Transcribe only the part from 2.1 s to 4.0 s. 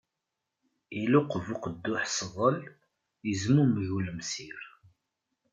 sḍel, izmummeg